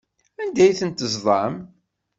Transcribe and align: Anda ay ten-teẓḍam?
Anda 0.41 0.61
ay 0.63 0.73
ten-teẓḍam? 0.79 1.55